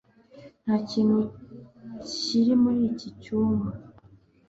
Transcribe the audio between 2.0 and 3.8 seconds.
kiri muri iki cyumba